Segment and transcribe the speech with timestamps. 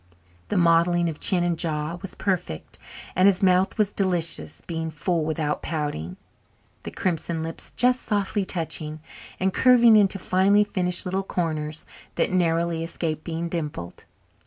[0.47, 2.79] The modelling of chin and jaw was perfect
[3.15, 6.17] and his mouth was delicious, being full without pouting,
[6.81, 8.99] the crimson lips just softly touching,
[9.39, 11.85] and curving into finely finished little corners
[12.15, 14.05] that narrowly escaped being dimpled.